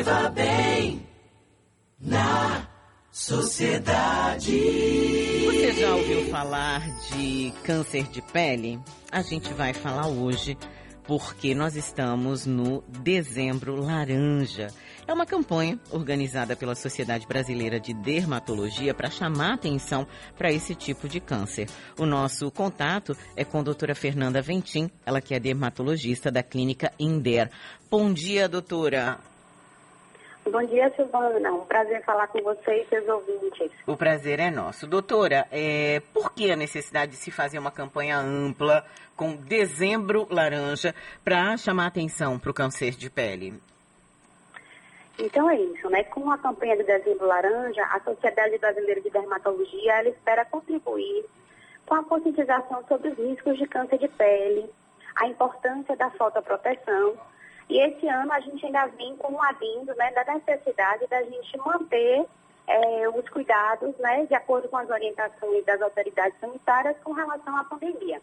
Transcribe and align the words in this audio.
Viva 0.00 0.30
bem 0.30 1.06
na 2.00 2.66
sociedade. 3.12 4.58
Você 5.44 5.72
já 5.72 5.94
ouviu 5.94 6.24
falar 6.30 6.80
de 7.10 7.52
câncer 7.62 8.04
de 8.04 8.22
pele? 8.22 8.80
A 9.12 9.20
gente 9.20 9.52
vai 9.52 9.74
falar 9.74 10.06
hoje 10.06 10.56
porque 11.06 11.54
nós 11.54 11.76
estamos 11.76 12.46
no 12.46 12.82
Dezembro 12.88 13.76
Laranja. 13.76 14.68
É 15.06 15.12
uma 15.12 15.26
campanha 15.26 15.78
organizada 15.90 16.56
pela 16.56 16.74
Sociedade 16.74 17.26
Brasileira 17.26 17.78
de 17.78 17.92
Dermatologia 17.92 18.94
para 18.94 19.10
chamar 19.10 19.52
atenção 19.52 20.06
para 20.34 20.50
esse 20.50 20.74
tipo 20.74 21.10
de 21.10 21.20
câncer. 21.20 21.68
O 21.98 22.06
nosso 22.06 22.50
contato 22.50 23.14
é 23.36 23.44
com 23.44 23.58
a 23.58 23.62
doutora 23.62 23.94
Fernanda 23.94 24.40
Ventim, 24.40 24.90
ela 25.04 25.20
que 25.20 25.34
é 25.34 25.38
dermatologista 25.38 26.30
da 26.30 26.42
clínica 26.42 26.90
Inder. 26.98 27.50
Bom 27.90 28.10
dia, 28.14 28.48
doutora. 28.48 29.18
Bom 30.50 30.64
dia, 30.64 30.92
Silvana. 30.96 31.52
Um 31.52 31.64
prazer 31.64 32.02
falar 32.04 32.26
com 32.26 32.42
você 32.42 32.82
e 32.82 32.86
seus 32.88 33.06
ouvintes. 33.08 33.70
O 33.86 33.96
prazer 33.96 34.40
é 34.40 34.50
nosso. 34.50 34.84
Doutora, 34.84 35.46
é, 35.52 36.00
por 36.12 36.32
que 36.32 36.50
a 36.50 36.56
necessidade 36.56 37.12
de 37.12 37.18
se 37.18 37.30
fazer 37.30 37.58
uma 37.58 37.70
campanha 37.70 38.18
ampla 38.18 38.84
com 39.16 39.36
dezembro 39.36 40.26
laranja 40.28 40.92
para 41.22 41.56
chamar 41.56 41.86
atenção 41.86 42.36
para 42.36 42.50
o 42.50 42.54
câncer 42.54 42.92
de 42.92 43.08
pele? 43.08 43.54
Então 45.20 45.48
é 45.48 45.56
isso, 45.60 45.88
né? 45.88 46.02
Com 46.04 46.28
a 46.32 46.38
campanha 46.38 46.76
do 46.76 46.84
Dezembro 46.84 47.26
Laranja, 47.26 47.84
a 47.84 48.00
Sociedade 48.00 48.58
Brasileira 48.58 49.00
de 49.00 49.10
Dermatologia 49.10 49.98
ela 49.98 50.08
espera 50.08 50.44
contribuir 50.46 51.26
com 51.86 51.94
a 51.94 52.02
conscientização 52.02 52.82
sobre 52.88 53.10
os 53.10 53.18
riscos 53.18 53.56
de 53.56 53.66
câncer 53.68 53.98
de 53.98 54.08
pele, 54.08 54.68
a 55.14 55.28
importância 55.28 55.94
da 55.96 56.10
fotoproteção 56.10 57.14
e 57.70 57.78
esse 57.78 58.06
ano 58.08 58.32
a 58.32 58.40
gente 58.40 58.66
ainda 58.66 58.86
vem 58.86 59.16
com 59.16 59.32
um 59.32 59.42
adendo 59.42 59.94
né, 59.94 60.10
da 60.12 60.24
necessidade 60.34 61.06
da 61.06 61.22
gente 61.22 61.56
manter 61.58 62.26
é, 62.66 63.08
os 63.08 63.28
cuidados 63.28 63.96
né, 63.98 64.26
de 64.26 64.34
acordo 64.34 64.68
com 64.68 64.76
as 64.76 64.90
orientações 64.90 65.64
das 65.64 65.80
autoridades 65.80 66.38
sanitárias 66.40 66.96
com 67.04 67.12
relação 67.12 67.56
à 67.56 67.64
pandemia. 67.64 68.20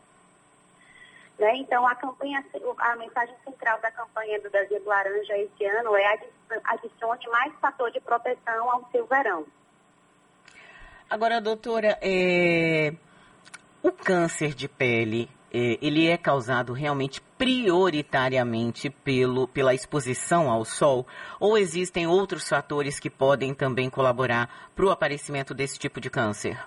Né? 1.40 1.56
Então, 1.58 1.88
a 1.88 1.96
campanha, 1.96 2.44
a 2.78 2.96
mensagem 2.98 3.36
central 3.46 3.80
da 3.80 3.90
campanha 3.92 4.42
do 4.42 4.50
Dezembro 4.50 4.90
Laranja 4.90 5.38
esse 5.38 5.66
ano 5.66 5.96
é 5.96 6.20
adicione 6.66 7.28
mais 7.30 7.54
fator 7.62 7.90
de 7.92 8.02
proteção 8.02 8.70
ao 8.70 8.90
seu 8.92 9.06
verão. 9.06 9.46
Agora, 11.10 11.40
doutora, 11.40 11.98
é... 12.02 12.92
o 13.82 13.94
câncer 13.94 14.54
de 14.54 14.68
pele, 14.68 15.30
ele 15.52 16.08
é 16.08 16.18
causado 16.18 16.74
realmente 16.74 17.22
prioritariamente 17.38 18.90
pelo, 18.90 19.48
pela 19.48 19.74
exposição 19.74 20.50
ao 20.52 20.66
sol? 20.66 21.06
Ou 21.40 21.58
existem 21.58 22.08
outros 22.08 22.48
fatores 22.48 23.00
que 23.00 23.10
podem 23.10 23.54
também 23.54 23.90
colaborar 23.90 24.70
para 24.76 24.86
o 24.86 24.90
aparecimento 24.90 25.54
desse 25.54 25.80
tipo 25.80 26.02
de 26.02 26.10
câncer? 26.10 26.60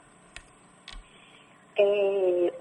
É 1.78 2.52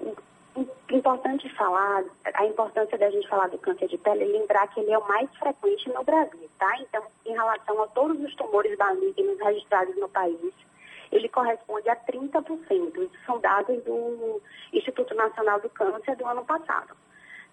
importante 0.90 1.48
falar, 1.54 2.04
a 2.34 2.46
importância 2.46 2.98
da 2.98 3.10
gente 3.10 3.28
falar 3.28 3.48
do 3.48 3.58
câncer 3.58 3.88
de 3.88 3.96
pele 3.98 4.24
é 4.24 4.26
lembrar 4.26 4.66
que 4.68 4.80
ele 4.80 4.92
é 4.92 4.98
o 4.98 5.08
mais 5.08 5.28
frequente 5.36 5.88
no 5.90 6.02
Brasil, 6.02 6.50
tá? 6.58 6.76
Então, 6.80 7.02
em 7.24 7.32
relação 7.32 7.82
a 7.82 7.86
todos 7.88 8.20
os 8.22 8.34
tumores 8.34 8.76
malignos 8.76 9.38
registrados 9.40 9.96
no 9.96 10.08
país, 10.08 10.52
ele 11.12 11.28
corresponde 11.28 11.88
a 11.88 11.96
30%. 11.96 13.09
São 13.30 13.38
dados 13.38 13.80
do 13.84 14.42
Instituto 14.72 15.14
Nacional 15.14 15.60
do 15.60 15.70
Câncer 15.70 16.16
do 16.16 16.26
ano 16.26 16.44
passado, 16.44 16.96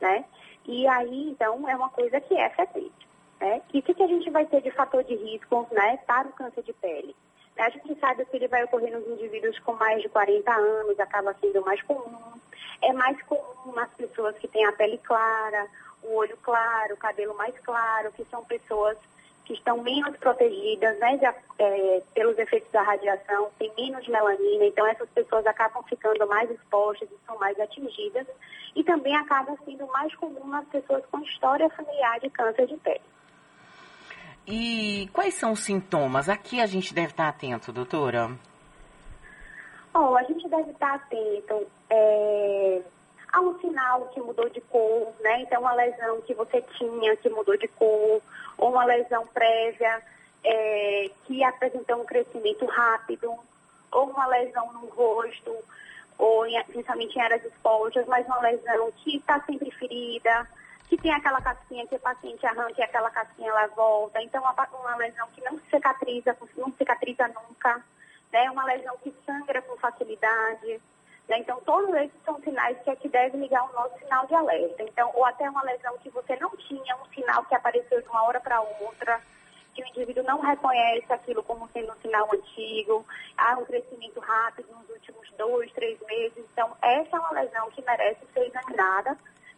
né? 0.01 0.25
E 0.65 0.87
aí, 0.87 1.29
então, 1.29 1.69
é 1.69 1.75
uma 1.75 1.89
coisa 1.89 2.19
que 2.19 2.33
é 2.33 2.49
frequente, 2.49 3.07
né? 3.39 3.61
E 3.71 3.77
o 3.77 3.83
que, 3.83 3.93
que 3.93 4.01
a 4.01 4.07
gente 4.07 4.27
vai 4.31 4.43
ter 4.47 4.61
de 4.63 4.71
fator 4.71 5.03
de 5.03 5.13
risco, 5.13 5.67
né, 5.71 5.97
para 6.07 6.27
o 6.27 6.33
câncer 6.33 6.63
de 6.63 6.73
pele? 6.73 7.15
A 7.59 7.69
gente 7.69 7.99
sabe 7.99 8.25
que 8.25 8.37
ele 8.37 8.47
vai 8.47 8.63
ocorrer 8.63 8.91
nos 8.91 9.07
indivíduos 9.07 9.59
com 9.59 9.73
mais 9.73 10.01
de 10.01 10.09
40 10.09 10.51
anos, 10.51 10.99
acaba 10.99 11.35
sendo 11.39 11.63
mais 11.63 11.81
comum. 11.83 12.33
É 12.81 12.91
mais 12.93 13.21
comum 13.23 13.73
nas 13.75 13.91
pessoas 13.93 14.35
que 14.39 14.47
têm 14.47 14.65
a 14.65 14.71
pele 14.71 14.97
clara, 14.97 15.67
o 16.01 16.15
olho 16.15 16.37
claro, 16.37 16.95
o 16.95 16.97
cabelo 16.97 17.35
mais 17.35 17.57
claro, 17.59 18.11
que 18.13 18.25
são 18.25 18.43
pessoas 18.45 18.97
que 19.47 19.53
estão 19.53 19.81
menos 19.81 20.17
protegidas 20.17 20.99
né, 20.99 21.15
de, 21.15 21.25
é, 21.63 22.03
pelos 22.13 22.37
efeitos 22.37 22.69
da 22.69 22.81
radiação, 22.81 23.49
tem 23.57 23.71
menos 23.77 24.05
melanina, 24.05 24.65
então 24.65 24.85
essas 24.85 25.09
pessoas 25.11 25.47
acabam 25.47 25.81
ficando 25.83 26.27
mais 26.27 26.51
expostas 26.51 27.07
e 27.09 27.25
são 27.25 27.39
mais 27.39 27.57
atingidas. 27.57 28.27
E 28.75 28.83
também 28.83 29.15
acaba 29.15 29.57
sendo 29.63 29.87
mais 29.87 30.13
comum 30.15 30.45
nas 30.47 30.67
pessoas 30.67 31.03
com 31.09 31.19
história 31.21 31.69
familiar 31.69 32.19
de 32.19 32.29
câncer 32.29 32.67
de 32.67 32.75
pele. 32.77 33.01
E 34.45 35.09
quais 35.13 35.33
são 35.33 35.53
os 35.53 35.61
sintomas? 35.61 36.27
Aqui 36.27 36.59
a 36.59 36.65
gente 36.65 36.93
deve 36.93 37.11
estar 37.11 37.29
atento, 37.29 37.71
doutora. 37.71 38.29
Oh, 39.93 40.15
a 40.15 40.23
gente 40.23 40.47
deve 40.49 40.71
estar 40.71 40.93
atento 40.93 41.67
é, 41.89 42.81
a 43.37 43.41
um 43.41 43.59
sinal 43.59 44.07
que 44.07 44.19
mudou 44.19 44.49
de 44.49 44.59
cor, 44.61 45.13
né? 45.21 45.41
Então, 45.41 45.61
uma 45.61 45.73
lesão 45.73 46.21
que 46.21 46.33
você 46.33 46.61
tinha 46.77 47.15
que 47.17 47.29
mudou 47.29 47.55
de 47.57 47.67
cor, 47.67 48.21
ou 48.57 48.71
uma 48.71 48.83
lesão 48.83 49.25
prévia 49.27 50.01
é, 50.43 51.11
que 51.25 51.43
apresentou 51.43 52.01
um 52.01 52.05
crescimento 52.05 52.65
rápido, 52.65 53.33
ou 53.91 54.09
uma 54.09 54.25
lesão 54.27 54.73
no 54.73 54.87
rosto, 54.87 55.55
ou 56.17 56.45
em, 56.47 56.61
principalmente 56.63 57.15
em 57.15 57.21
áreas 57.21 57.45
expostas, 57.45 58.07
mas 58.07 58.25
uma 58.25 58.41
lesão 58.41 58.91
que 58.97 59.17
está 59.17 59.39
sempre 59.41 59.69
ferida, 59.71 60.47
que 60.89 60.97
tem 60.97 61.13
aquela 61.13 61.41
casquinha 61.41 61.85
que 61.85 61.95
o 61.95 61.99
paciente 61.99 62.45
arranca 62.45 62.75
e 62.79 62.83
aquela 62.83 63.11
casquinha 63.11 63.49
ela 63.49 63.67
volta. 63.67 64.21
Então, 64.21 64.41
uma, 64.41 64.53
uma 64.53 64.95
lesão 64.95 65.27
que 65.35 65.43
não 65.43 65.59
cicatriza, 65.69 66.35
não 66.55 66.71
cicatriza 66.71 67.27
nunca, 67.27 67.83
né? 68.31 68.49
Uma 68.49 68.65
lesão 68.65 68.97
que 69.03 69.13
sangra 69.25 69.61
com 69.61 69.77
facilidade. 69.77 70.81
Né? 71.27 71.39
Então, 71.39 71.59
todos 71.65 71.93
esses 71.95 72.23
são 72.23 72.39
sinais 72.41 72.77
que 72.83 72.89
é 72.89 72.95
que 72.95 73.09
deve 73.09 73.37
ligar 73.37 73.63
o 73.69 73.73
nosso 73.73 73.97
sinal 73.99 74.25
de 74.27 74.35
alerta. 74.35 74.83
Então, 74.83 75.11
ou 75.13 75.25
até 75.25 75.49
uma 75.49 75.63
lesão 75.63 75.97
que 75.97 76.09
você 76.09 76.35
não 76.37 76.49
tinha, 76.57 76.95
um 76.95 77.05
sinal 77.13 77.43
que 77.45 77.55
apareceu 77.55 78.01
de 78.01 78.07
uma 78.07 78.23
hora 78.23 78.39
para 78.39 78.61
outra, 78.61 79.21
que 79.73 79.83
o 79.83 79.87
indivíduo 79.87 80.23
não 80.23 80.39
reconhece 80.39 81.11
aquilo 81.11 81.43
como 81.43 81.69
sendo 81.69 81.91
um 81.91 82.01
sinal 82.01 82.27
antigo, 82.33 83.05
há 83.37 83.57
um 83.57 83.65
crescimento 83.65 84.19
rápido 84.19 84.67
nos 84.73 84.89
últimos 84.89 85.29
dois, 85.37 85.71
três 85.73 85.99
meses. 86.07 86.43
Então, 86.51 86.75
essa 86.81 87.15
é 87.15 87.19
uma 87.19 87.41
lesão 87.41 87.69
que 87.71 87.83
merece 87.83 88.25
ser 88.33 88.47
examinada 88.47 89.15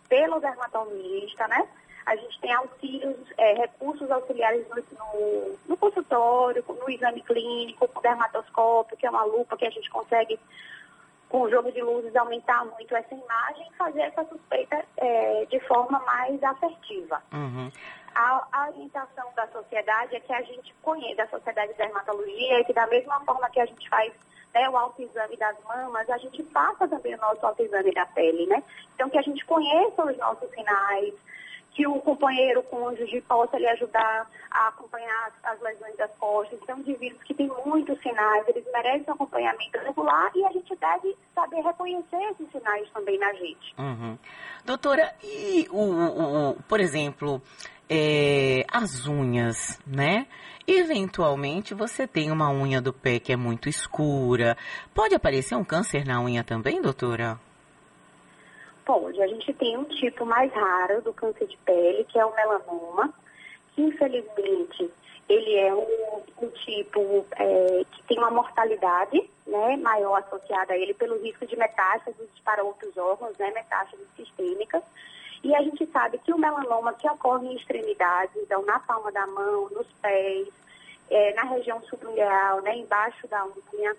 pelo 0.09 0.39
dermatologista, 0.39 1.47
né? 1.47 1.67
A 2.05 2.15
gente 2.15 2.39
tem 2.41 2.51
auxílios, 2.51 3.17
é, 3.37 3.53
recursos 3.53 4.09
auxiliares 4.09 4.67
no, 4.67 4.75
no, 4.75 5.59
no, 5.67 5.77
consultório, 5.77 6.65
no 6.67 6.89
exame 6.89 7.21
clínico, 7.21 7.87
com 7.87 8.01
dermatoscópio, 8.01 8.97
que 8.97 9.05
é 9.05 9.09
uma 9.09 9.23
lupa 9.23 9.55
que 9.55 9.67
a 9.67 9.69
gente 9.69 9.89
consegue 9.91 10.39
com 11.29 11.41
o 11.41 11.49
jogo 11.49 11.71
de 11.71 11.81
luzes, 11.81 12.15
aumentar 12.15 12.65
muito 12.65 12.95
essa 12.95 13.13
imagem 13.13 13.67
e 13.71 13.75
fazer 13.75 14.01
essa 14.01 14.25
suspeita 14.25 14.83
é, 14.97 15.45
de 15.45 15.59
forma 15.61 15.99
mais 15.99 16.43
assertiva. 16.43 17.21
Uhum. 17.31 17.71
A, 18.15 18.47
a, 18.51 18.69
orientação 18.69 19.27
da 19.35 19.47
sociedade 19.47 20.15
é 20.15 20.19
que 20.19 20.33
a 20.33 20.41
gente 20.41 20.73
conheça, 20.81 21.17
da 21.17 21.27
sociedade 21.27 21.71
de 21.71 21.77
dermatologia, 21.77 22.59
é 22.59 22.63
que 22.63 22.73
da 22.73 22.87
mesma 22.87 23.19
forma 23.21 23.49
que 23.51 23.59
a 23.59 23.65
gente 23.65 23.87
faz 23.87 24.11
né, 24.53 24.67
o 24.67 24.75
autoexame 24.75 25.37
das 25.37 25.55
mamas, 25.63 26.09
a 26.09 26.17
gente 26.17 26.43
faça 26.45 26.87
também 26.87 27.13
o 27.13 27.19
nosso 27.19 27.45
autoexame 27.45 27.93
da 27.93 28.05
pele, 28.07 28.47
né? 28.47 28.63
Então, 28.95 29.09
que 29.09 29.17
a 29.17 29.21
gente 29.21 29.45
conheça 29.45 30.03
os 30.03 30.17
nossos 30.17 30.49
sinais, 30.49 31.13
que 31.79 31.87
o 31.87 32.01
companheiro 32.01 32.61
cônjuge 32.63 33.21
possa 33.21 33.57
lhe 33.57 33.65
ajudar 33.69 34.29
a 34.51 34.67
acompanhar 34.67 35.31
as, 35.43 35.61
lesões 35.61 35.95
das 35.95 36.11
costas. 36.19 36.59
São 36.65 36.77
indivíduos 36.79 37.23
que 37.23 37.33
têm 37.33 37.49
muitos 37.65 37.97
sinais, 38.01 38.45
eles 38.49 38.65
merecem 38.73 39.05
um 39.07 39.13
acompanhamento 39.13 39.77
regular 39.77 40.29
e 40.35 40.43
a 40.43 40.51
gente 40.51 40.75
deve 40.75 41.15
saber 41.33 41.61
reconhecer 41.61 42.21
esses 42.31 42.51
sinais 42.51 42.89
também 42.89 43.17
na 43.17 43.31
gente. 43.31 43.73
Uhum. 43.77 44.17
Doutora, 44.65 45.15
e 45.23 45.69
o, 45.71 45.79
o, 45.79 46.49
o 46.49 46.63
por 46.63 46.81
exemplo, 46.81 47.41
é, 47.89 48.65
as 48.69 49.07
unhas, 49.07 49.79
né? 49.87 50.27
Eventualmente 50.67 51.73
você 51.73 52.05
tem 52.05 52.29
uma 52.29 52.51
unha 52.51 52.81
do 52.81 52.91
pé 52.91 53.19
que 53.19 53.31
é 53.31 53.37
muito 53.37 53.69
escura. 53.69 54.57
Pode 54.93 55.15
aparecer 55.15 55.55
um 55.55 55.63
câncer 55.63 56.05
na 56.05 56.21
unha 56.21 56.43
também, 56.43 56.81
doutora? 56.81 57.39
Pode. 58.89 59.21
A 59.21 59.27
gente 59.27 59.53
tem 59.53 59.77
um 59.77 59.83
tipo 59.83 60.25
mais 60.25 60.51
raro 60.51 60.99
do 61.03 61.13
câncer 61.13 61.45
de 61.45 61.55
pele, 61.57 62.03
que 62.05 62.17
é 62.17 62.25
o 62.25 62.35
melanoma, 62.35 63.13
que 63.75 63.83
infelizmente 63.83 64.89
ele 65.29 65.55
é 65.57 65.71
um, 65.71 66.23
um 66.41 66.49
tipo 66.65 67.23
é, 67.37 67.85
que 67.91 68.03
tem 68.07 68.17
uma 68.17 68.31
mortalidade 68.31 69.29
né, 69.45 69.77
maior 69.77 70.15
associada 70.15 70.73
a 70.73 70.75
ele 70.75 70.95
pelo 70.95 71.21
risco 71.21 71.45
de 71.45 71.55
metástases 71.55 72.27
para 72.43 72.63
outros 72.63 72.97
órgãos, 72.97 73.37
né, 73.37 73.51
metástases 73.51 74.07
sistêmicas. 74.17 74.81
E 75.43 75.53
a 75.53 75.61
gente 75.61 75.85
sabe 75.91 76.17
que 76.17 76.33
o 76.33 76.39
melanoma 76.39 76.91
que 76.93 77.07
ocorre 77.07 77.47
em 77.47 77.57
extremidades, 77.57 78.35
então 78.37 78.65
na 78.65 78.79
palma 78.79 79.11
da 79.11 79.27
mão, 79.27 79.69
nos 79.69 79.85
pés, 80.01 80.47
é, 81.11 81.35
na 81.35 81.43
região 81.43 81.79
subungueal, 81.83 82.63
né, 82.63 82.75
embaixo 82.75 83.27
da 83.27 83.45
unha, 83.45 83.95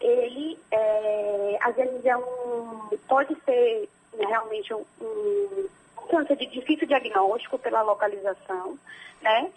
ele 0.00 0.56
é, 0.70 1.58
às 1.62 1.74
vezes 1.74 2.06
é 2.06 2.16
um, 2.16 2.90
pode 3.08 3.36
ser 3.44 3.88
realmente 4.18 4.72
um, 4.74 4.84
um 5.00 5.68
câncer 6.08 6.36
de 6.36 6.46
difícil 6.46 6.86
diagnóstico 6.86 7.58
pela 7.58 7.82
localização, 7.82 8.78
né? 9.22 9.50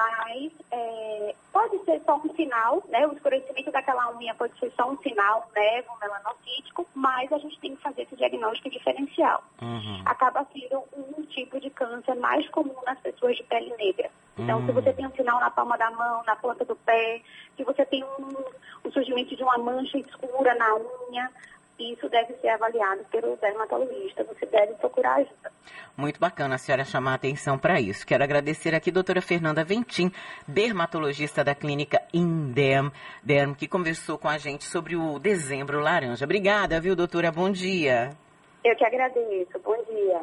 mas 0.00 0.50
é, 0.70 1.34
pode 1.52 1.78
ser 1.84 2.00
só 2.06 2.16
um 2.16 2.34
sinal, 2.34 2.82
né? 2.88 3.06
O 3.06 3.12
escurecimento 3.12 3.70
daquela 3.70 4.10
unha 4.16 4.34
pode 4.34 4.58
ser 4.58 4.72
só 4.74 4.90
um 4.90 4.96
sinal, 4.98 5.46
né? 5.54 5.84
Um 5.90 5.98
melanocítico, 6.00 6.86
mas 6.94 7.30
a 7.30 7.38
gente 7.38 7.58
tem 7.60 7.76
que 7.76 7.82
fazer 7.82 8.02
esse 8.02 8.16
diagnóstico 8.16 8.70
diferencial. 8.70 9.42
Uhum. 9.60 10.02
Acaba 10.06 10.46
sendo 10.54 10.82
um 10.96 11.22
tipo 11.24 11.60
de 11.60 11.68
câncer 11.68 12.14
mais 12.16 12.48
comum 12.48 12.76
nas 12.86 12.98
pessoas 13.00 13.36
de 13.36 13.42
pele 13.42 13.74
negra. 13.76 14.10
Então, 14.38 14.60
Hum. 14.60 14.66
se 14.66 14.72
você 14.72 14.92
tem 14.92 15.06
um 15.06 15.12
sinal 15.12 15.38
na 15.38 15.50
palma 15.50 15.76
da 15.76 15.90
mão, 15.90 16.22
na 16.24 16.34
planta 16.36 16.64
do 16.64 16.76
pé, 16.76 17.20
se 17.56 17.62
você 17.62 17.84
tem 17.84 18.02
um, 18.02 18.44
um 18.84 18.92
surgimento 18.92 19.36
de 19.36 19.42
uma 19.42 19.58
mancha 19.58 19.98
escura 19.98 20.54
na 20.54 20.76
unha, 20.76 21.30
isso 21.80 22.08
deve 22.08 22.34
ser 22.34 22.48
avaliado 22.48 23.04
pelo 23.10 23.36
dermatologista. 23.36 24.24
Você 24.24 24.46
deve 24.46 24.74
procurar 24.74 25.16
ajuda. 25.16 25.52
Muito 25.96 26.20
bacana 26.20 26.54
a 26.54 26.58
senhora 26.58 26.84
chamar 26.84 27.12
a 27.12 27.14
atenção 27.14 27.58
para 27.58 27.80
isso. 27.80 28.06
Quero 28.06 28.24
agradecer 28.24 28.74
aqui 28.74 28.90
a 28.90 28.92
doutora 28.92 29.20
Fernanda 29.20 29.64
Ventim, 29.64 30.10
dermatologista 30.46 31.42
da 31.44 31.54
clínica 31.54 32.00
Indem, 32.12 32.90
Derm, 33.22 33.54
que 33.54 33.68
conversou 33.68 34.18
com 34.18 34.28
a 34.28 34.38
gente 34.38 34.64
sobre 34.64 34.96
o 34.96 35.18
dezembro 35.18 35.80
laranja. 35.80 36.24
Obrigada, 36.24 36.80
viu, 36.80 36.96
doutora? 36.96 37.30
Bom 37.30 37.50
dia. 37.50 38.10
Eu 38.64 38.76
que 38.76 38.84
agradeço. 38.84 39.58
Bom 39.64 39.76
dia. 39.84 40.22